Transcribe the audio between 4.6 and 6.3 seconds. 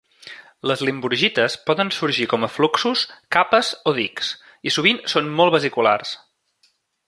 i sovint són molt vesiculars.